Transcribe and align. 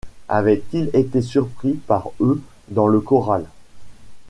Avait-il 0.29 0.89
été 0.95 1.21
surpris 1.21 1.73
par 1.73 2.09
eux 2.21 2.41
dans 2.69 2.87
le 2.87 3.01
corral 3.01 3.45